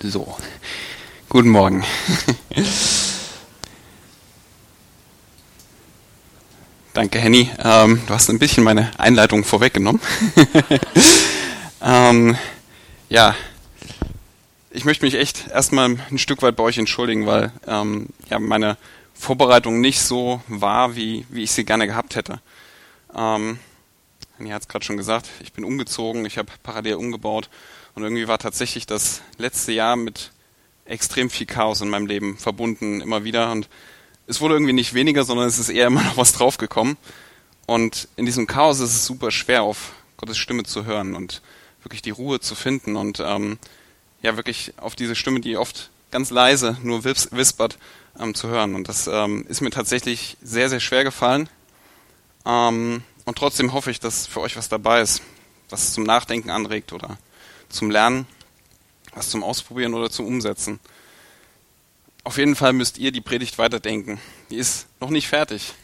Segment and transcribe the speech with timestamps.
[0.00, 0.36] So,
[1.28, 1.84] guten Morgen.
[6.94, 7.50] Danke, Henny.
[7.58, 10.00] Ähm, du hast ein bisschen meine Einleitung vorweggenommen.
[11.82, 12.38] ähm,
[13.08, 13.34] ja,
[14.70, 18.76] ich möchte mich echt erstmal ein Stück weit bei euch entschuldigen, weil ähm, ja, meine
[19.14, 22.40] Vorbereitung nicht so war, wie, wie ich sie gerne gehabt hätte.
[23.16, 23.58] Ähm,
[24.36, 27.50] Henny hat es gerade schon gesagt, ich bin umgezogen, ich habe parallel umgebaut
[27.98, 30.30] und irgendwie war tatsächlich das letzte Jahr mit
[30.84, 33.50] extrem viel Chaos in meinem Leben verbunden, immer wieder.
[33.50, 33.68] Und
[34.28, 36.96] es wurde irgendwie nicht weniger, sondern es ist eher immer noch was draufgekommen.
[37.66, 41.42] Und in diesem Chaos ist es super schwer, auf Gottes Stimme zu hören und
[41.82, 43.58] wirklich die Ruhe zu finden und ähm,
[44.22, 47.78] ja wirklich auf diese Stimme, die oft ganz leise nur wispert,
[48.16, 48.76] ähm, zu hören.
[48.76, 51.48] Und das ähm, ist mir tatsächlich sehr, sehr schwer gefallen.
[52.46, 55.20] Ähm, und trotzdem hoffe ich, dass für euch was dabei ist,
[55.68, 57.18] was zum Nachdenken anregt oder
[57.68, 58.26] zum Lernen,
[59.14, 60.80] was zum Ausprobieren oder zum Umsetzen.
[62.24, 64.20] Auf jeden Fall müsst ihr die Predigt weiterdenken.
[64.50, 65.74] Die ist noch nicht fertig.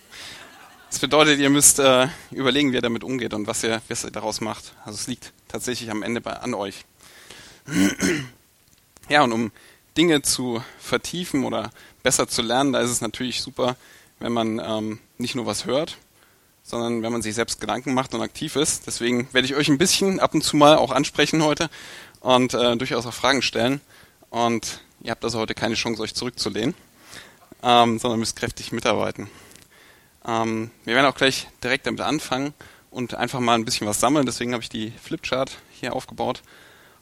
[0.91, 4.11] Das bedeutet, ihr müsst äh, überlegen, wie ihr damit umgeht und was ihr, was ihr
[4.11, 4.75] daraus macht.
[4.85, 6.85] Also es liegt tatsächlich am Ende bei, an euch.
[9.09, 9.53] ja, und um
[9.97, 11.71] Dinge zu vertiefen oder
[12.03, 13.77] besser zu lernen, da ist es natürlich super,
[14.19, 15.97] wenn man ähm, nicht nur was hört,
[16.65, 18.87] sondern wenn man sich selbst Gedanken macht und aktiv ist.
[18.87, 21.71] Deswegen werde ich euch ein bisschen ab und zu mal auch ansprechen heute
[22.21, 23.81] und äh, durchaus auch Fragen stellen.
[24.31, 26.75] Und ihr habt also heute keine Chance, euch zurückzulehnen,
[27.63, 29.29] ähm, sondern müsst kräftig mitarbeiten.
[30.27, 32.55] Ähm, wir werden auch gleich direkt damit anfangen
[32.91, 34.25] und einfach mal ein bisschen was sammeln.
[34.25, 36.43] Deswegen habe ich die Flipchart hier aufgebaut.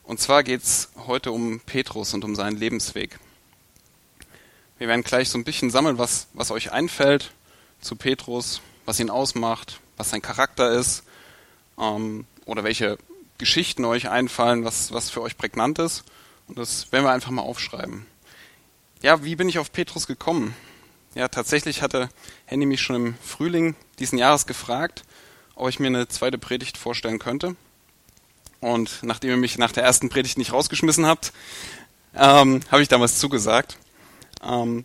[0.02, 3.20] Und zwar geht es heute um Petrus und um seinen Lebensweg.
[4.78, 7.30] Wir werden gleich so ein bisschen sammeln, was, was euch einfällt
[7.80, 11.04] zu Petrus, was ihn ausmacht, was sein Charakter ist
[11.78, 12.98] ähm, oder welche
[13.38, 16.04] Geschichten euch einfallen, was, was für euch prägnant ist.
[16.48, 18.06] Und das werden wir einfach mal aufschreiben.
[19.02, 20.54] Ja, wie bin ich auf Petrus gekommen?
[21.14, 22.08] Ja, tatsächlich hatte
[22.46, 25.02] Henny mich schon im Frühling diesen Jahres gefragt,
[25.54, 27.56] ob ich mir eine zweite Predigt vorstellen könnte.
[28.60, 31.32] Und nachdem ihr mich nach der ersten Predigt nicht rausgeschmissen habt,
[32.14, 33.76] ähm, habe ich damals zugesagt.
[34.42, 34.84] Ähm,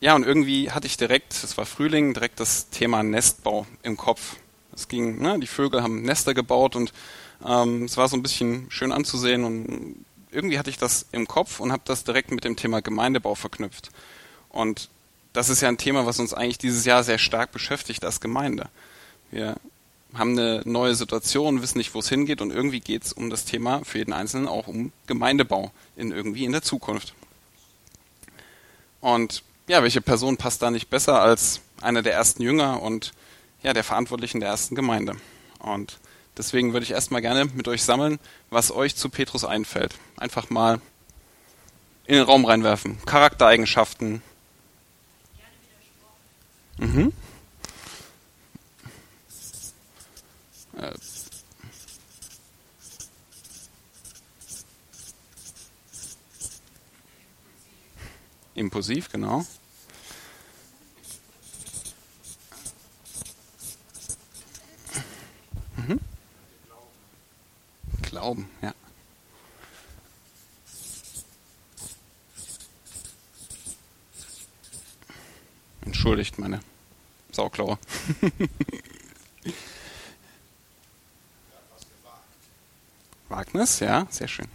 [0.00, 4.36] ja, und irgendwie hatte ich direkt, es war Frühling, direkt das Thema Nestbau im Kopf.
[4.72, 6.92] Es ging, ne, die Vögel haben Nester gebaut und
[7.44, 11.58] ähm, es war so ein bisschen schön anzusehen und irgendwie hatte ich das im Kopf
[11.58, 13.90] und habe das direkt mit dem Thema Gemeindebau verknüpft.
[14.50, 14.88] Und
[15.32, 18.68] das ist ja ein Thema, was uns eigentlich dieses Jahr sehr stark beschäftigt als Gemeinde.
[19.30, 19.56] Wir
[20.14, 23.44] haben eine neue Situation, wissen nicht, wo es hingeht und irgendwie geht es um das
[23.44, 27.14] Thema für jeden Einzelnen auch um Gemeindebau in irgendwie in der Zukunft.
[29.00, 33.12] Und ja, welche Person passt da nicht besser als einer der ersten Jünger und
[33.62, 35.16] ja, der Verantwortlichen der ersten Gemeinde?
[35.58, 35.98] Und
[36.36, 38.18] deswegen würde ich erstmal gerne mit euch sammeln,
[38.50, 39.94] was euch zu Petrus einfällt.
[40.16, 40.80] Einfach mal
[42.06, 42.98] in den Raum reinwerfen.
[43.04, 44.22] Charaktereigenschaften.
[46.78, 47.12] Mhm.
[50.78, 50.92] Äh,
[58.54, 59.44] impulsiv, genau.
[68.08, 68.72] Glauben, ja.
[75.84, 76.60] Entschuldigt meine
[77.32, 77.78] Sauklaue.
[83.28, 84.48] Wagnis, ja, sehr schön.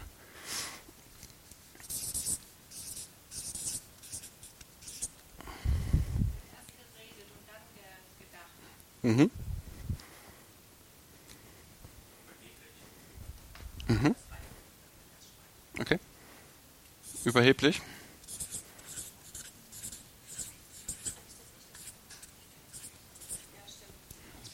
[9.04, 9.30] Mhm.
[13.88, 14.16] Mhm.
[15.80, 16.00] Okay.
[17.34, 17.82] Überheblich.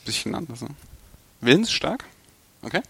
[0.06, 0.62] Bisschen anders.
[0.62, 0.70] Ne?
[1.42, 2.06] Willensstark.
[2.62, 2.82] Okay.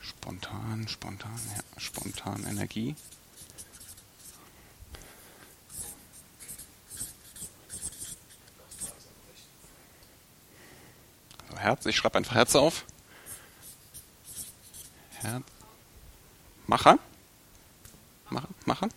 [0.00, 2.94] Spontan, spontan, ja, spontan Energie.
[11.62, 11.86] Herz.
[11.86, 12.84] Ich schreibe einfach Herz auf.
[15.20, 15.44] Herz.
[16.66, 16.98] Macher.
[18.30, 18.48] Macher.
[18.66, 18.88] Macher.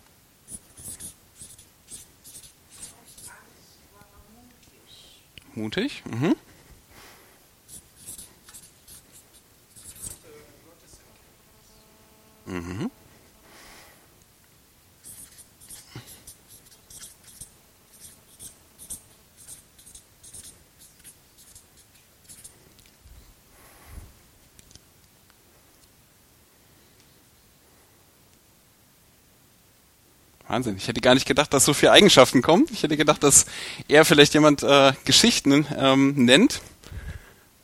[5.54, 6.02] Mutig.
[6.04, 6.35] Mhm.
[30.56, 30.78] Wahnsinn.
[30.78, 32.64] Ich hätte gar nicht gedacht, dass so viele Eigenschaften kommen.
[32.72, 33.44] Ich hätte gedacht, dass
[33.88, 36.62] er vielleicht jemand äh, Geschichten ähm, nennt.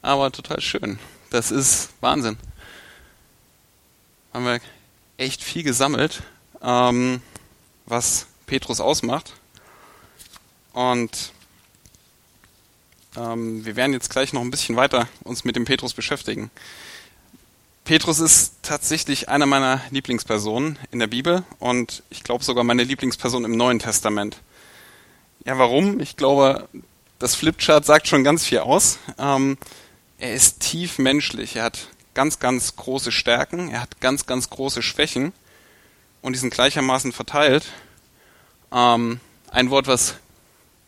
[0.03, 0.99] Aber total schön.
[1.31, 2.37] Das ist Wahnsinn.
[4.35, 4.61] Haben wir
[5.17, 6.23] echt viel gesammelt,
[6.61, 7.23] ähm,
[7.87, 9.33] was Petrus ausmacht.
[10.75, 11.33] Und
[13.17, 16.50] ähm, wir werden jetzt gleich noch ein bisschen weiter uns mit dem Petrus beschäftigen.
[17.84, 23.44] Petrus ist tatsächlich einer meiner Lieblingspersonen in der Bibel und ich glaube sogar meine Lieblingsperson
[23.44, 24.37] im Neuen Testament.
[25.44, 25.99] Ja, warum?
[25.99, 26.69] Ich glaube,
[27.19, 28.99] das Flipchart sagt schon ganz viel aus.
[29.19, 29.58] Ähm,
[30.19, 31.56] er ist tief menschlich.
[31.56, 33.69] Er hat ganz, ganz große Stärken.
[33.69, 35.32] Er hat ganz, ganz große Schwächen
[36.20, 37.73] und die sind gleichermaßen verteilt.
[38.73, 39.19] Ähm,
[39.50, 40.14] ein Wort, was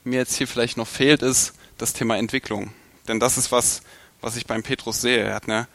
[0.04, 2.72] mir jetzt hier vielleicht noch fehlt, ist das Thema Entwicklung.
[3.08, 3.82] Denn das ist was,
[4.20, 5.24] was ich beim Petrus sehe.
[5.24, 5.66] Er hat eine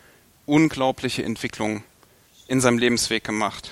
[0.49, 1.83] unglaubliche Entwicklung
[2.47, 3.71] in seinem Lebensweg gemacht.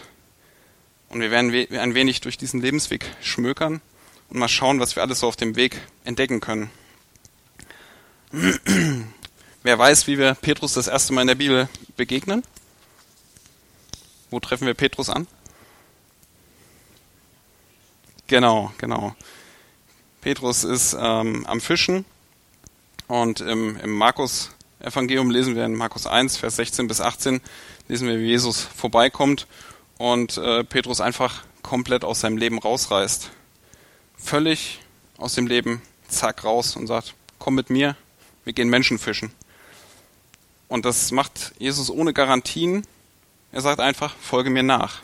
[1.09, 3.81] Und wir werden ein wenig durch diesen Lebensweg schmökern
[4.29, 6.69] und mal schauen, was wir alles so auf dem Weg entdecken können.
[9.63, 12.43] Wer weiß, wie wir Petrus das erste Mal in der Bibel begegnen?
[14.29, 15.27] Wo treffen wir Petrus an?
[18.27, 19.15] Genau, genau.
[20.21, 22.05] Petrus ist ähm, am Fischen
[23.07, 27.41] und im, im Markus Evangelium lesen wir in Markus 1, Vers 16 bis 18,
[27.87, 29.47] lesen wir, wie Jesus vorbeikommt
[29.97, 33.31] und äh, Petrus einfach komplett aus seinem Leben rausreißt.
[34.17, 34.79] Völlig
[35.17, 37.95] aus dem Leben, zack, raus und sagt, komm mit mir,
[38.43, 39.31] wir gehen Menschen fischen.
[40.67, 42.85] Und das macht Jesus ohne Garantien.
[43.51, 45.01] Er sagt einfach, folge mir nach.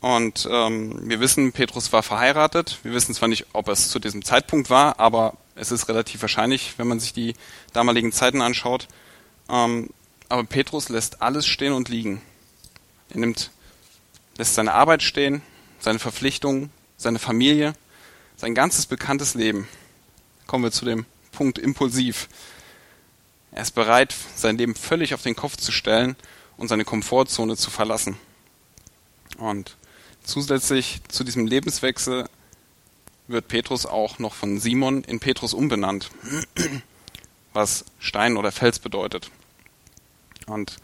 [0.00, 2.78] Und ähm, wir wissen, Petrus war verheiratet.
[2.82, 6.74] Wir wissen zwar nicht, ob es zu diesem Zeitpunkt war, aber es ist relativ wahrscheinlich,
[6.78, 7.34] wenn man sich die
[7.72, 8.88] damaligen Zeiten anschaut.
[9.48, 9.90] Ähm,
[10.28, 12.20] aber Petrus lässt alles stehen und liegen.
[13.10, 13.50] Er nimmt,
[14.36, 15.42] lässt seine Arbeit stehen,
[15.78, 17.74] seine Verpflichtungen, seine Familie,
[18.36, 19.68] sein ganzes bekanntes Leben.
[20.46, 22.28] Kommen wir zu dem Punkt impulsiv.
[23.52, 26.16] Er ist bereit, sein Leben völlig auf den Kopf zu stellen
[26.56, 28.16] und seine Komfortzone zu verlassen.
[29.38, 29.76] Und
[30.24, 32.28] zusätzlich zu diesem Lebenswechsel
[33.26, 36.10] wird Petrus auch noch von Simon in Petrus umbenannt,
[37.52, 39.30] was Stein oder Fels bedeutet.
[40.46, 40.76] Und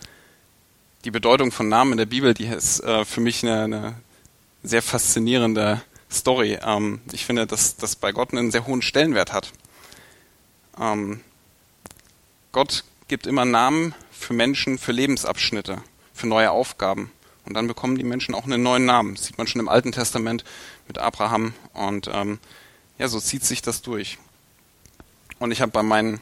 [1.05, 3.95] die Bedeutung von Namen in der Bibel, die ist äh, für mich eine, eine,
[4.63, 6.59] sehr faszinierende Story.
[6.63, 9.53] Ähm, ich finde, dass das bei Gott einen sehr hohen Stellenwert hat.
[10.79, 11.21] Ähm,
[12.53, 15.83] Gott gibt immer Namen für Menschen, für Lebensabschnitte,
[16.13, 17.11] für neue Aufgaben.
[17.47, 19.15] Und dann bekommen die Menschen auch einen neuen Namen.
[19.15, 20.45] Das sieht man schon im Alten Testament
[20.87, 21.55] mit Abraham.
[21.73, 22.39] Und ähm,
[22.99, 24.19] ja, so zieht sich das durch.
[25.39, 26.21] Und ich habe bei meinen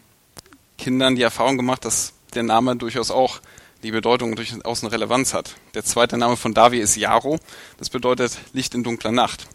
[0.78, 3.40] Kindern die Erfahrung gemacht, dass der Name durchaus auch
[3.82, 5.54] die Bedeutung durchaus eine Relevanz hat.
[5.74, 7.38] Der zweite Name von Davi ist Jaro.
[7.78, 9.46] Das bedeutet Licht in dunkler Nacht.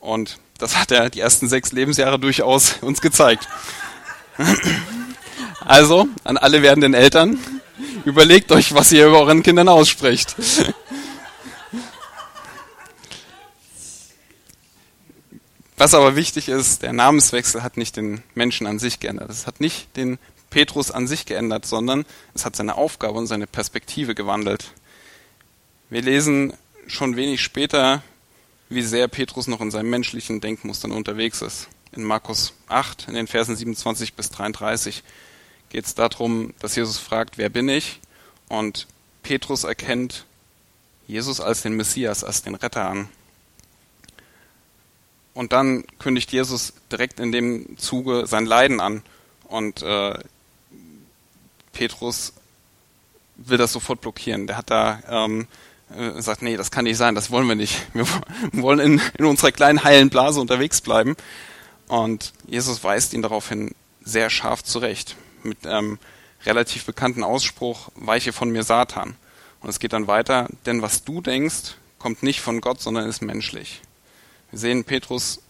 [0.00, 3.48] Und das hat er die ersten sechs Lebensjahre durchaus uns gezeigt.
[5.62, 7.38] Also, an alle werdenden Eltern,
[8.04, 10.34] überlegt euch, was ihr über euren Kindern ausspricht.
[15.80, 19.30] Was aber wichtig ist, der Namenswechsel hat nicht den Menschen an sich geändert.
[19.30, 20.18] Es hat nicht den
[20.50, 22.04] Petrus an sich geändert, sondern
[22.34, 24.72] es hat seine Aufgabe und seine Perspektive gewandelt.
[25.88, 26.52] Wir lesen
[26.86, 28.02] schon wenig später,
[28.68, 31.68] wie sehr Petrus noch in seinem menschlichen Denkmustern unterwegs ist.
[31.92, 35.02] In Markus 8, in den Versen 27 bis 33
[35.70, 38.00] geht es darum, dass Jesus fragt, wer bin ich?
[38.50, 38.86] Und
[39.22, 40.26] Petrus erkennt
[41.08, 43.08] Jesus als den Messias, als den Retter an.
[45.34, 49.02] Und dann kündigt Jesus direkt in dem Zuge sein Leiden an.
[49.44, 50.18] Und äh,
[51.72, 52.32] Petrus
[53.36, 54.46] will das sofort blockieren.
[54.46, 55.46] Der hat da ähm,
[55.96, 57.86] äh, sagt, nee, das kann nicht sein, das wollen wir nicht.
[57.94, 58.06] Wir
[58.52, 61.16] wollen in, in unserer kleinen heilen Blase unterwegs bleiben.
[61.88, 65.98] Und Jesus weist ihn daraufhin sehr scharf zurecht mit einem
[66.44, 69.16] relativ bekannten Ausspruch, weiche von mir Satan.
[69.60, 73.20] Und es geht dann weiter, denn was du denkst, kommt nicht von Gott, sondern ist
[73.20, 73.82] menschlich.
[74.50, 75.40] Wir sehen, Petrus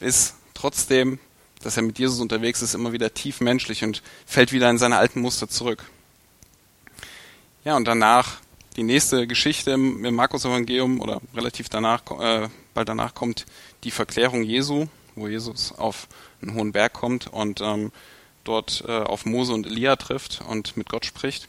[0.00, 1.18] ist trotzdem,
[1.62, 4.98] dass er mit Jesus unterwegs ist, immer wieder tief menschlich und fällt wieder in seine
[4.98, 5.84] alten Muster zurück.
[7.64, 8.40] Ja, und danach,
[8.76, 13.46] die nächste Geschichte im, Markus-Evangelium oder relativ danach, äh, bald danach kommt
[13.84, 16.06] die Verklärung Jesu, wo Jesus auf
[16.42, 17.90] einen hohen Berg kommt und ähm,
[18.44, 21.48] dort äh, auf Mose und Elia trifft und mit Gott spricht.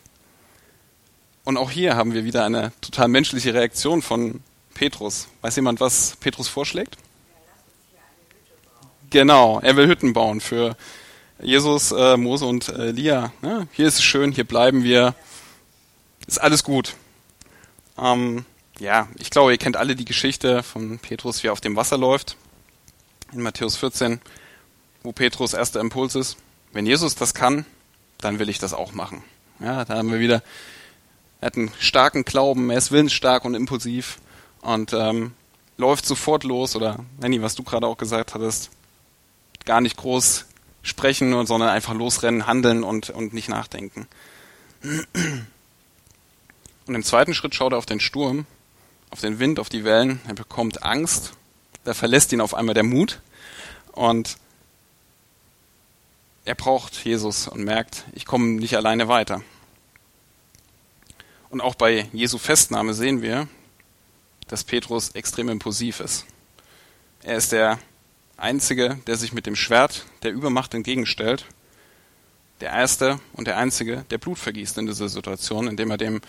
[1.43, 4.41] Und auch hier haben wir wieder eine total menschliche Reaktion von
[4.75, 5.27] Petrus.
[5.41, 6.97] Weiß jemand, was Petrus vorschlägt?
[9.09, 10.77] Genau, er will Hütten bauen für
[11.41, 13.31] Jesus, äh, Mose und äh, Elia.
[13.41, 15.15] Ja, hier ist es schön, hier bleiben wir.
[16.27, 16.95] Ist alles gut.
[17.97, 18.45] Ähm,
[18.79, 21.97] ja, ich glaube, ihr kennt alle die Geschichte von Petrus, wie er auf dem Wasser
[21.97, 22.35] läuft.
[23.31, 24.21] In Matthäus 14,
[25.03, 26.37] wo Petrus erster Impuls ist.
[26.73, 27.65] Wenn Jesus das kann,
[28.19, 29.23] dann will ich das auch machen.
[29.59, 30.43] Ja, da haben wir wieder,
[31.39, 34.17] er hat einen starken Glauben, er ist willensstark und impulsiv
[34.65, 35.33] und ähm,
[35.77, 38.71] läuft sofort los oder, Nanny, was du gerade auch gesagt hattest,
[39.65, 40.45] gar nicht groß
[40.81, 44.07] sprechen, sondern einfach losrennen, handeln und, und nicht nachdenken.
[46.85, 48.45] Und im zweiten Schritt schaut er auf den Sturm,
[49.09, 50.19] auf den Wind, auf die Wellen.
[50.27, 51.33] Er bekommt Angst.
[51.83, 53.21] Da verlässt ihn auf einmal der Mut.
[53.91, 54.37] Und
[56.43, 59.41] er braucht Jesus und merkt, ich komme nicht alleine weiter.
[61.49, 63.47] Und auch bei Jesu Festnahme sehen wir,
[64.47, 66.25] dass Petrus extrem impulsiv ist.
[67.23, 67.79] Er ist der
[68.37, 71.45] Einzige, der sich mit dem Schwert der Übermacht entgegenstellt.
[72.61, 76.21] Der Erste und der Einzige, der Blut vergießt in dieser Situation, indem er dem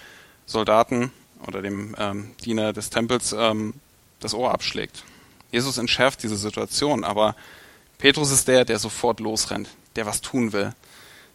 [0.46, 1.12] Soldaten
[1.46, 3.75] oder dem ähm, Diener des Tempels ähm,
[4.20, 5.04] das Ohr abschlägt.
[5.52, 7.37] Jesus entschärft diese Situation, aber
[7.99, 10.75] Petrus ist der, der sofort losrennt, der was tun will,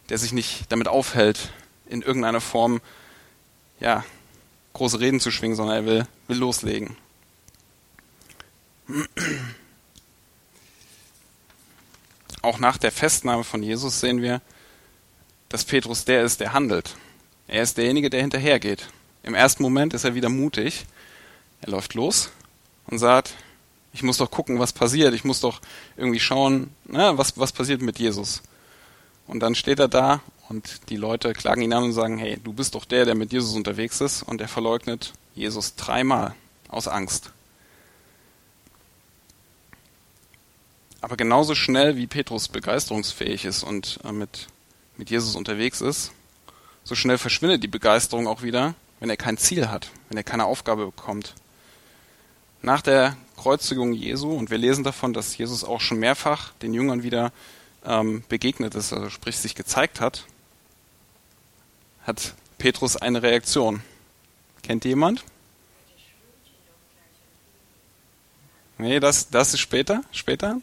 [0.08, 1.52] der sich nicht damit aufhält,
[1.86, 2.80] in irgendeiner Form
[3.80, 4.04] ja,
[4.72, 6.96] große Reden zu schwingen, sondern er will, will loslegen.
[12.40, 14.40] Auch nach der Festnahme von Jesus sehen wir,
[15.48, 16.96] dass Petrus der ist, der handelt.
[17.46, 18.88] Er ist derjenige, der hinterhergeht.
[19.22, 20.86] Im ersten Moment ist er wieder mutig.
[21.60, 22.30] Er läuft los
[22.86, 23.34] und sagt,
[23.92, 25.14] ich muss doch gucken, was passiert.
[25.14, 25.60] Ich muss doch
[25.96, 28.42] irgendwie schauen, na, was, was passiert mit Jesus.
[29.26, 30.20] Und dann steht er da
[30.52, 33.32] und die Leute klagen ihn an und sagen, hey, du bist doch der, der mit
[33.32, 34.22] Jesus unterwegs ist.
[34.22, 36.34] Und er verleugnet Jesus dreimal
[36.68, 37.30] aus Angst.
[41.00, 44.48] Aber genauso schnell wie Petrus begeisterungsfähig ist und äh, mit,
[44.98, 46.12] mit Jesus unterwegs ist,
[46.84, 50.44] so schnell verschwindet die Begeisterung auch wieder, wenn er kein Ziel hat, wenn er keine
[50.44, 51.34] Aufgabe bekommt.
[52.60, 57.02] Nach der Kreuzigung Jesu, und wir lesen davon, dass Jesus auch schon mehrfach den Jüngern
[57.02, 57.32] wieder
[57.86, 60.26] ähm, begegnet ist, also sprich sich gezeigt hat,
[62.04, 63.82] hat Petrus eine Reaktion.
[64.62, 65.24] Kennt jemand?
[68.78, 70.02] Nee, das, das ist später.
[70.12, 70.60] Später?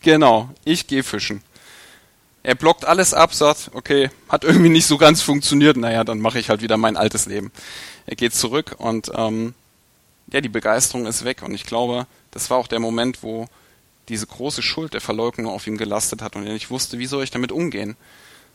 [0.00, 1.42] Genau, ich gehe fischen.
[2.42, 6.38] Er blockt alles ab, sagt, okay, hat irgendwie nicht so ganz funktioniert, naja, dann mache
[6.38, 7.50] ich halt wieder mein altes Leben.
[8.06, 9.54] Er geht zurück und ähm,
[10.32, 11.42] ja, die Begeisterung ist weg.
[11.42, 13.48] Und ich glaube, das war auch der Moment, wo
[14.08, 17.24] diese große Schuld der Verleugnung auf ihm gelastet hat und er nicht wusste, wie soll
[17.24, 17.96] ich damit umgehen.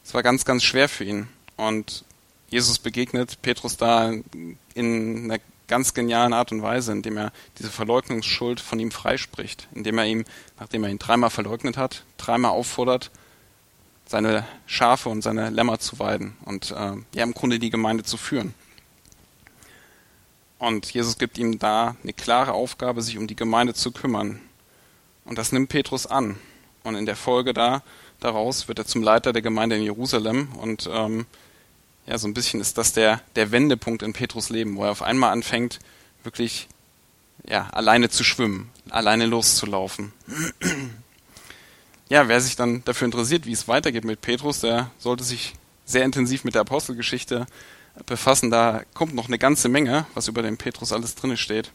[0.04, 1.28] Es war ganz, ganz schwer für ihn.
[1.62, 2.06] Und
[2.50, 4.12] Jesus begegnet Petrus da
[4.74, 10.00] in einer ganz genialen Art und Weise, indem er diese Verleugnungsschuld von ihm freispricht, indem
[10.00, 10.26] er ihm,
[10.60, 13.12] nachdem er ihn dreimal verleugnet hat, dreimal auffordert,
[14.08, 18.18] seine Schafe und seine Lämmer zu weiden und äh, ja im Grunde die Gemeinde zu
[18.18, 18.56] führen.
[20.58, 24.42] Und Jesus gibt ihm da eine klare Aufgabe, sich um die Gemeinde zu kümmern.
[25.26, 26.38] Und das nimmt Petrus an.
[26.84, 27.84] Und in der Folge da
[28.20, 31.28] daraus wird er zum Leiter der Gemeinde in Jerusalem und ähm,
[32.12, 35.02] ja, so ein bisschen ist das der, der Wendepunkt in Petrus Leben, wo er auf
[35.02, 35.80] einmal anfängt,
[36.26, 36.68] wirklich
[37.48, 40.12] ja, alleine zu schwimmen, alleine loszulaufen.
[42.10, 45.54] ja, wer sich dann dafür interessiert, wie es weitergeht mit Petrus, der sollte sich
[45.86, 47.48] sehr intensiv mit der Apostelgeschichte
[48.06, 48.52] befassen.
[48.52, 51.72] Da kommt noch eine ganze Menge, was über den Petrus alles drin steht.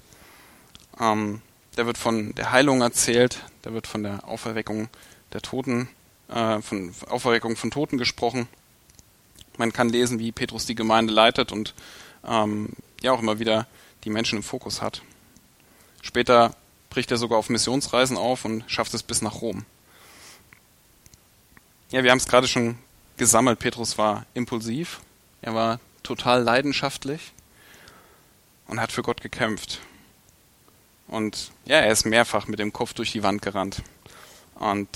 [1.00, 1.40] Ähm,
[1.76, 4.90] da wird von der Heilung erzählt, da wird von der Auferweckung
[5.32, 5.88] der Toten,
[6.28, 8.48] äh, von Auferweckung von Toten gesprochen.
[9.58, 11.74] Man kann lesen, wie Petrus die Gemeinde leitet und
[12.26, 12.70] ähm,
[13.00, 13.66] ja auch immer wieder
[14.04, 15.02] die Menschen im Fokus hat.
[16.02, 16.54] Später
[16.90, 19.64] bricht er sogar auf Missionsreisen auf und schafft es bis nach Rom.
[21.90, 22.78] Ja, wir haben es gerade schon
[23.16, 23.58] gesammelt.
[23.58, 25.00] Petrus war impulsiv,
[25.42, 27.32] er war total leidenschaftlich
[28.66, 29.80] und hat für Gott gekämpft.
[31.08, 33.82] Und ja, er ist mehrfach mit dem Kopf durch die Wand gerannt.
[34.54, 34.88] Und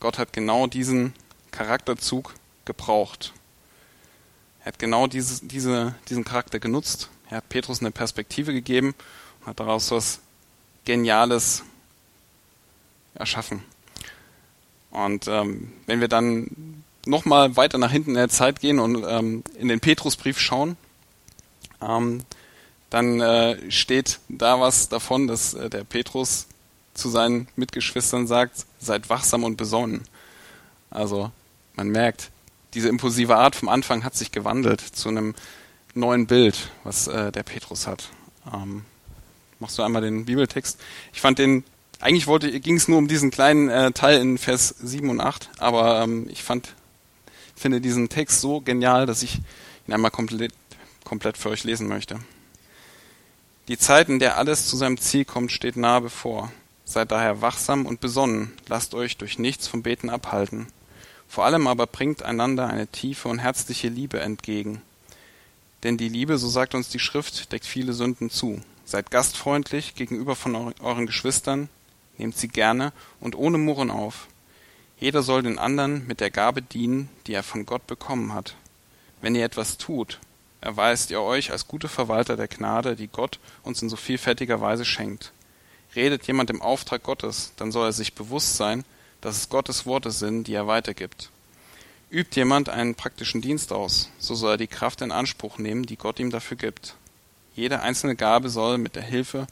[0.00, 1.12] Gott hat genau diesen
[1.50, 2.34] Charakterzug
[2.64, 3.32] gebraucht,
[4.60, 7.08] er hat genau diese, diese, diesen Charakter genutzt.
[7.30, 8.94] Er hat Petrus eine Perspektive gegeben
[9.40, 10.20] und hat daraus was
[10.84, 11.62] Geniales
[13.14, 13.62] erschaffen.
[14.90, 19.44] Und ähm, wenn wir dann nochmal weiter nach hinten in der Zeit gehen und ähm,
[19.58, 20.76] in den Petrusbrief schauen,
[21.80, 22.22] ähm,
[22.90, 26.46] dann äh, steht da was davon, dass äh, der Petrus
[26.94, 30.02] zu seinen Mitgeschwistern sagt, seid wachsam und besonnen.
[30.90, 31.30] Also
[31.76, 32.30] man merkt,
[32.74, 35.34] diese impulsive Art vom Anfang hat sich gewandelt zu einem
[35.94, 38.10] neuen Bild, was äh, der Petrus hat.
[38.52, 38.84] Ähm,
[39.58, 40.78] machst du einmal den Bibeltext?
[41.12, 41.64] Ich fand den,
[42.00, 45.50] eigentlich wollte, ging es nur um diesen kleinen äh, Teil in Vers 7 und 8,
[45.58, 46.74] aber ähm, ich fand,
[47.56, 49.40] finde diesen Text so genial, dass ich
[49.86, 50.52] ihn einmal komplett,
[51.04, 52.20] komplett für euch lesen möchte.
[53.68, 56.50] Die Zeit, in der alles zu seinem Ziel kommt, steht nahe bevor.
[56.84, 60.66] Seid daher wachsam und besonnen, lasst euch durch nichts vom Beten abhalten.
[61.30, 64.82] Vor allem aber bringt einander eine tiefe und herzliche Liebe entgegen.
[65.84, 68.60] Denn die Liebe, so sagt uns die Schrift, deckt viele Sünden zu.
[68.84, 71.68] Seid gastfreundlich gegenüber von euren Geschwistern,
[72.18, 74.26] nehmt sie gerne und ohne Murren auf.
[74.98, 78.56] Jeder soll den anderen mit der Gabe dienen, die er von Gott bekommen hat.
[79.22, 80.18] Wenn ihr etwas tut,
[80.60, 84.84] erweist ihr euch als gute Verwalter der Gnade, die Gott uns in so vielfältiger Weise
[84.84, 85.30] schenkt.
[85.94, 88.84] Redet jemand im Auftrag Gottes, dann soll er sich bewusst sein,
[89.20, 91.30] dass es Gottes Worte sind, die er weitergibt.
[92.10, 95.96] Übt jemand einen praktischen Dienst aus, so soll er die Kraft in Anspruch nehmen, die
[95.96, 96.96] Gott ihm dafür gibt.
[97.54, 99.46] Jede einzelne Gabe soll mit der Hilfe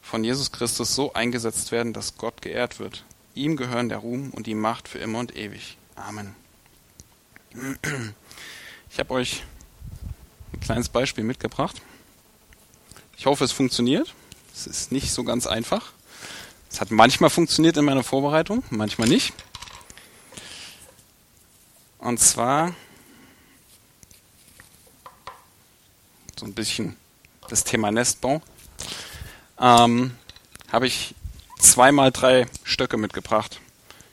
[0.00, 3.04] von Jesus Christus so eingesetzt werden, dass Gott geehrt wird.
[3.34, 5.76] Ihm gehören der Ruhm und die Macht für immer und ewig.
[5.96, 6.34] Amen.
[8.90, 9.42] Ich habe euch
[10.52, 11.82] ein kleines Beispiel mitgebracht.
[13.16, 14.14] Ich hoffe, es funktioniert.
[14.54, 15.92] Es ist nicht so ganz einfach.
[16.70, 19.32] Es hat manchmal funktioniert in meiner Vorbereitung, manchmal nicht.
[21.98, 22.74] Und zwar
[26.38, 26.96] so ein bisschen
[27.48, 28.40] das Thema Nestbau.
[29.60, 30.12] Ähm,
[30.70, 31.14] habe ich
[31.58, 33.60] zweimal drei Stöcke mitgebracht.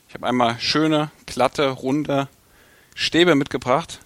[0.08, 2.28] Ich habe einmal schöne, glatte, runde
[2.94, 4.00] Stäbe mitgebracht,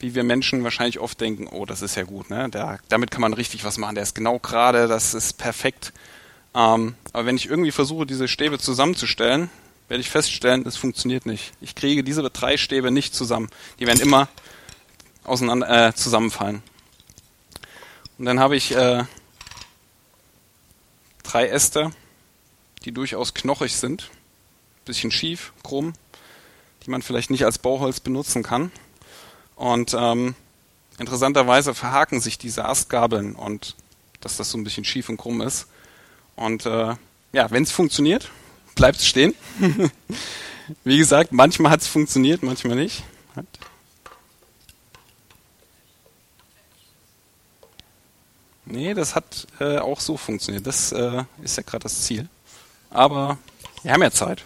[0.00, 2.50] wie wir Menschen wahrscheinlich oft denken, oh, das ist ja gut, ne?
[2.50, 5.92] Der, damit kann man richtig was machen, der ist genau gerade, das ist perfekt.
[6.54, 9.50] Ähm, aber wenn ich irgendwie versuche, diese Stäbe zusammenzustellen,
[9.88, 11.52] werde ich feststellen, es funktioniert nicht.
[11.60, 13.48] Ich kriege diese drei Stäbe nicht zusammen.
[13.78, 14.28] Die werden immer
[15.24, 16.62] auseinander äh, zusammenfallen.
[18.18, 19.04] Und dann habe ich äh,
[21.22, 21.90] drei Äste,
[22.84, 24.10] die durchaus knochig sind,
[24.84, 25.92] bisschen schief, krumm,
[26.84, 28.70] die man vielleicht nicht als Bauholz benutzen kann.
[29.56, 30.34] Und ähm,
[30.98, 33.76] interessanterweise verhaken sich diese Astgabeln und
[34.20, 35.66] dass das so ein bisschen schief und krumm ist.
[36.36, 36.94] Und äh,
[37.32, 38.30] ja, wenn es funktioniert,
[38.74, 39.34] bleibt es stehen.
[40.84, 43.02] Wie gesagt, manchmal hat es funktioniert, manchmal nicht.
[48.64, 50.66] Nee, das hat äh, auch so funktioniert.
[50.66, 52.28] Das äh, ist ja gerade das Ziel.
[52.90, 53.36] Aber
[53.82, 54.44] wir haben ja Zeit.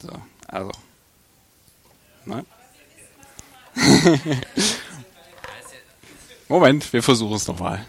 [0.00, 0.10] So,
[0.46, 0.70] also.
[2.24, 2.46] Nein?
[6.48, 7.84] Moment, wir versuchen es nochmal.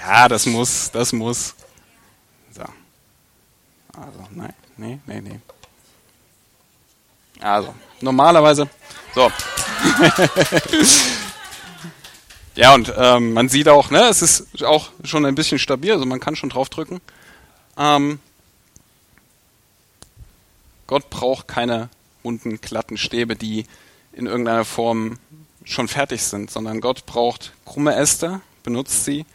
[0.00, 1.54] Ja, das muss, das muss.
[2.52, 2.62] So.
[3.92, 5.40] Also, nein, nee, nee, nee.
[7.40, 8.68] Also, normalerweise.
[9.14, 9.30] So.
[12.54, 16.06] ja, und ähm, man sieht auch, ne, es ist auch schon ein bisschen stabil, also
[16.06, 17.00] man kann schon draufdrücken.
[17.76, 18.20] Ähm,
[20.86, 21.90] Gott braucht keine
[22.24, 23.66] runden, glatten Stäbe, die
[24.12, 25.18] in irgendeiner Form
[25.64, 29.26] schon fertig sind, sondern Gott braucht krumme Äste, benutzt sie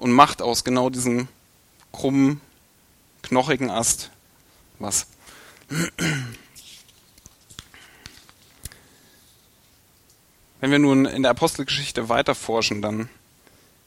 [0.00, 1.28] und macht aus genau diesem
[1.92, 2.40] krummen,
[3.22, 4.10] knochigen Ast
[4.78, 5.06] was.
[10.60, 13.10] Wenn wir nun in der Apostelgeschichte weiter forschen, dann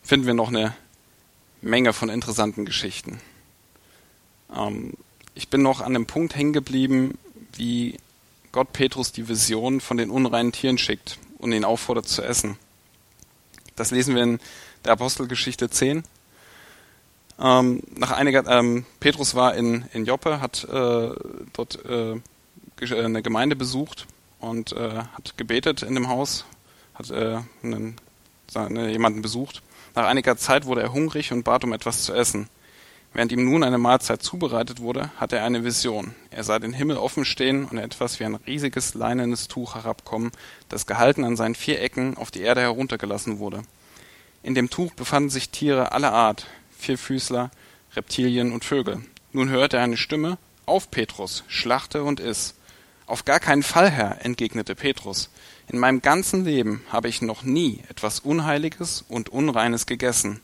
[0.04, 0.76] finden wir noch eine
[1.62, 3.19] Menge von interessanten Geschichten.
[4.56, 4.93] Ähm,
[5.34, 7.17] ich bin noch an dem Punkt hängen geblieben,
[7.54, 7.97] wie
[8.52, 12.60] Gott Petrus die Vision von den unreinen Tieren schickt und ihn auffordert zu essen.
[13.76, 14.39] Das lesen wir in
[14.86, 16.04] der Apostelgeschichte 10.
[17.39, 21.10] Ähm, nach einiger, ähm, Petrus war in, in Joppe, hat äh,
[21.54, 22.19] dort äh,
[22.82, 24.08] eine Gemeinde besucht
[24.39, 26.46] und äh, hat gebetet in dem Haus
[26.93, 27.96] hat äh, einen,
[28.54, 29.62] jemanden besucht.
[29.96, 32.50] Nach einiger Zeit wurde er hungrig und bat um etwas zu essen.
[33.13, 36.15] Während ihm nun eine Mahlzeit zubereitet wurde, hatte er eine Vision.
[36.32, 40.32] Er sah den Himmel offen stehen und etwas wie ein riesiges leinenes Tuch herabkommen,
[40.69, 43.62] das gehalten an seinen vier Ecken auf die Erde heruntergelassen wurde.
[44.44, 47.50] In dem Tuch befanden sich Tiere aller Art, Vierfüßler,
[47.96, 49.02] Reptilien und Vögel.
[49.32, 52.54] Nun hörte er eine Stimme, Auf, Petrus, schlachte und iss.
[53.06, 55.30] Auf gar keinen Fall, Herr, entgegnete Petrus.
[55.70, 60.42] In meinem ganzen Leben habe ich noch nie etwas Unheiliges und Unreines gegessen.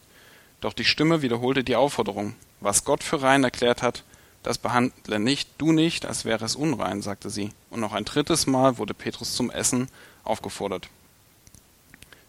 [0.62, 2.36] Doch die Stimme wiederholte die Aufforderung.
[2.62, 4.04] Was Gott für rein erklärt hat,
[4.44, 7.52] das behandle nicht, du nicht, als wäre es unrein, sagte sie.
[7.70, 9.90] Und noch ein drittes Mal wurde Petrus zum Essen
[10.24, 10.88] aufgefordert.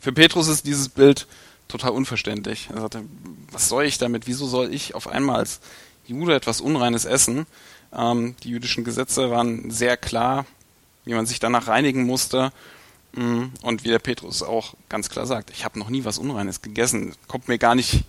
[0.01, 1.27] Für Petrus ist dieses Bild
[1.71, 2.69] total unverständlich.
[2.73, 3.05] Er sagte,
[3.51, 4.27] was soll ich damit?
[4.27, 5.61] Wieso soll ich auf einmal als
[6.07, 7.47] Jude etwas Unreines essen?
[7.93, 10.47] Ähm, die jüdischen Gesetze waren sehr klar,
[11.05, 12.53] wie man sich danach reinigen musste.
[13.13, 13.53] Mhm.
[13.63, 17.15] Und wie der Petrus auch ganz klar sagt, ich habe noch nie was Unreines gegessen.
[17.27, 18.05] Kommt mir gar nicht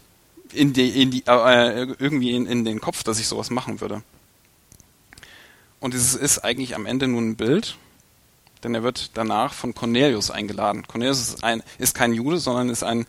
[0.54, 4.04] in die, in die, äh, irgendwie in, in den Kopf, dass ich sowas machen würde.
[5.80, 7.78] Und es ist eigentlich am Ende nur ein Bild,
[8.63, 10.86] denn er wird danach von Cornelius eingeladen.
[10.88, 13.08] Cornelius ist, ein, ist kein Jude, sondern ist ein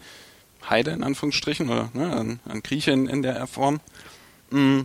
[0.68, 3.80] Heide in Anführungsstrichen oder ne, ein, ein Grieche in, in der Form.
[4.50, 4.80] Mm.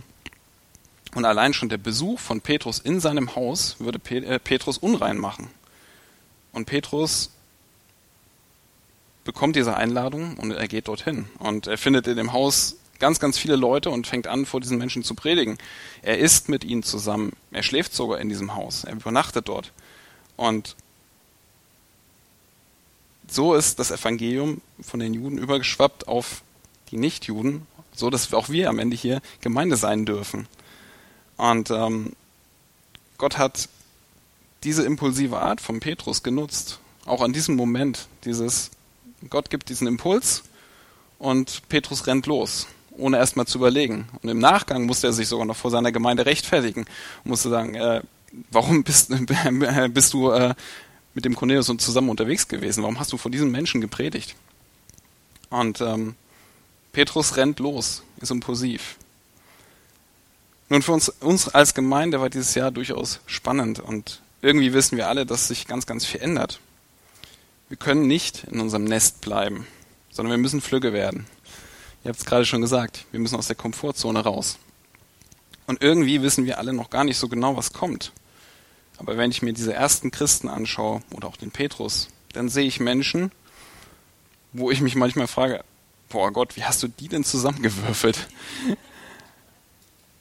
[1.14, 5.48] Und allein schon der Besuch von Petrus in seinem Haus würde äh, Petrus unrein machen.
[6.52, 7.30] Und Petrus
[9.24, 11.26] bekommt diese Einladung und er geht dorthin.
[11.38, 14.78] Und er findet in dem Haus ganz, ganz viele Leute und fängt an, vor diesen
[14.78, 15.58] Menschen zu predigen.
[16.02, 17.32] Er isst mit ihnen zusammen.
[17.50, 18.84] Er schläft sogar in diesem Haus.
[18.84, 19.72] Er übernachtet dort.
[20.36, 20.76] Und
[23.30, 26.42] so ist das Evangelium von den Juden übergeschwappt auf
[26.90, 30.46] die Nichtjuden, so dass auch wir am Ende hier Gemeinde sein dürfen.
[31.36, 32.12] Und ähm,
[33.18, 33.68] Gott hat
[34.64, 36.80] diese impulsive Art von Petrus genutzt.
[37.04, 38.70] Auch an diesem Moment, dieses,
[39.30, 40.42] Gott gibt diesen Impuls
[41.18, 44.08] und Petrus rennt los, ohne erstmal zu überlegen.
[44.22, 46.86] Und im Nachgang musste er sich sogar noch vor seiner Gemeinde rechtfertigen
[47.24, 48.02] und musste sagen, äh,
[48.50, 49.12] warum bist,
[49.90, 50.54] bist du äh,
[51.18, 52.84] mit dem Cornelius zusammen unterwegs gewesen?
[52.84, 54.36] Warum hast du vor diesen Menschen gepredigt?
[55.50, 56.14] Und ähm,
[56.92, 58.94] Petrus rennt los, ist impulsiv.
[60.68, 65.08] Nun, für uns, uns als Gemeinde war dieses Jahr durchaus spannend und irgendwie wissen wir
[65.08, 66.60] alle, dass sich ganz, ganz viel ändert.
[67.68, 69.66] Wir können nicht in unserem Nest bleiben,
[70.12, 71.26] sondern wir müssen Flügge werden.
[72.04, 74.56] Ihr habt es gerade schon gesagt, wir müssen aus der Komfortzone raus.
[75.66, 78.12] Und irgendwie wissen wir alle noch gar nicht so genau, was kommt.
[78.98, 82.80] Aber wenn ich mir diese ersten Christen anschaue oder auch den Petrus, dann sehe ich
[82.80, 83.32] Menschen,
[84.52, 85.64] wo ich mich manchmal frage,
[86.08, 88.28] boah Gott, wie hast du die denn zusammengewürfelt?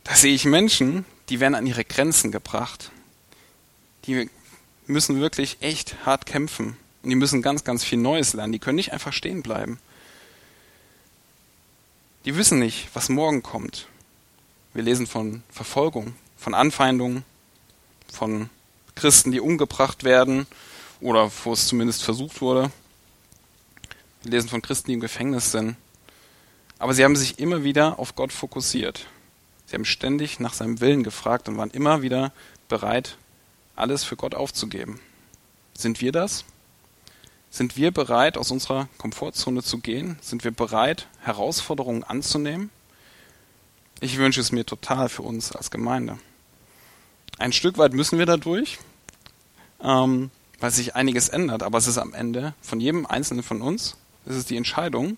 [0.04, 2.92] Da sehe ich Menschen, die werden an ihre Grenzen gebracht.
[4.06, 4.30] Die
[4.86, 6.78] müssen wirklich echt hart kämpfen.
[7.04, 8.54] Und die müssen ganz, ganz viel Neues lernen.
[8.54, 9.80] Die können nicht einfach stehen bleiben.
[12.26, 13.88] Die wissen nicht, was morgen kommt.
[14.74, 17.24] Wir lesen von Verfolgung, von Anfeindungen,
[18.12, 18.50] von
[18.98, 20.48] Christen, die umgebracht werden
[21.00, 22.72] oder wo es zumindest versucht wurde.
[24.24, 25.76] Wir lesen von Christen, die im Gefängnis sind.
[26.80, 29.08] Aber sie haben sich immer wieder auf Gott fokussiert.
[29.66, 32.32] Sie haben ständig nach seinem Willen gefragt und waren immer wieder
[32.70, 33.18] bereit,
[33.76, 35.00] alles für Gott aufzugeben.
[35.78, 36.46] Sind wir das?
[37.50, 40.18] Sind wir bereit, aus unserer Komfortzone zu gehen?
[40.22, 42.70] Sind wir bereit, Herausforderungen anzunehmen?
[44.00, 46.20] Ich wünsche es mir total für uns als Gemeinde.
[47.38, 48.80] Ein Stück weit müssen wir dadurch,
[49.82, 53.96] ähm, weil sich einiges ändert, aber es ist am Ende von jedem Einzelnen von uns,
[54.26, 55.18] es ist die Entscheidung,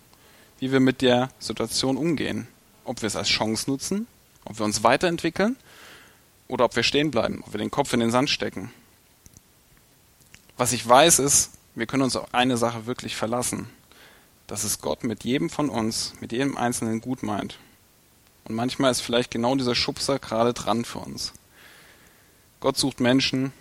[0.58, 2.46] wie wir mit der Situation umgehen.
[2.84, 4.06] Ob wir es als Chance nutzen
[4.44, 5.56] ob wir uns weiterentwickeln
[6.48, 8.72] oder ob wir stehen bleiben, ob wir den Kopf in den Sand stecken.
[10.56, 13.68] Was ich weiß ist, wir können uns auf eine Sache wirklich verlassen,
[14.46, 17.58] dass es Gott mit jedem von uns, mit jedem Einzelnen gut meint.
[18.44, 21.32] Und manchmal ist vielleicht genau dieser Schubser gerade dran für uns.
[22.60, 23.52] Gott sucht Menschen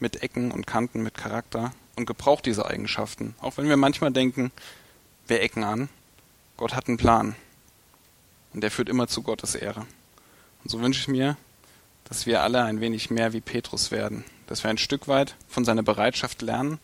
[0.00, 3.34] mit Ecken und Kanten, mit Charakter und gebraucht diese Eigenschaften.
[3.40, 4.50] Auch wenn wir manchmal denken,
[5.26, 5.88] wir ecken an,
[6.56, 7.36] Gott hat einen Plan.
[8.54, 9.86] Und der führt immer zu Gottes Ehre.
[10.64, 11.36] Und so wünsche ich mir,
[12.04, 15.64] dass wir alle ein wenig mehr wie Petrus werden, dass wir ein Stück weit von
[15.64, 16.78] seiner Bereitschaft lernen,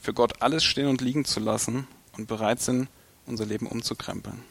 [0.00, 2.88] für Gott alles stehen und liegen zu lassen und bereit sind,
[3.26, 4.42] unser Leben umzukrempeln.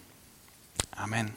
[0.91, 1.33] Amen.